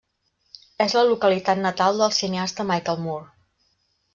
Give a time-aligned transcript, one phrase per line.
[0.85, 3.31] És la localitat natal del cineasta Michael Moore.